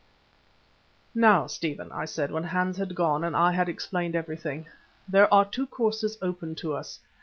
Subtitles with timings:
[1.13, 4.65] "Now, Stephen," I said when Hans had gone and I had explained everything,
[5.07, 6.99] "there are two courses open to us.